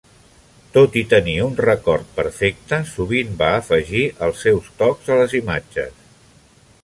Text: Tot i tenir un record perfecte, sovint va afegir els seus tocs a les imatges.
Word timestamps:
Tot 0.77 0.95
i 1.01 1.01
tenir 1.11 1.35
un 1.47 1.53
record 1.65 2.07
perfecte, 2.15 2.79
sovint 2.93 3.37
va 3.43 3.51
afegir 3.59 4.03
els 4.29 4.41
seus 4.47 4.73
tocs 4.83 5.15
a 5.17 5.19
les 5.23 5.37
imatges. 5.41 6.01